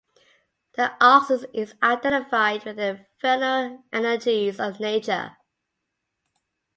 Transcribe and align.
The 0.77 0.93
ox 0.99 1.29
is 1.53 1.75
identified 1.83 2.65
with 2.65 2.77
the 2.77 3.05
vernal 3.21 3.83
energies 3.93 4.59
of 4.59 4.79
nature. 4.79 5.37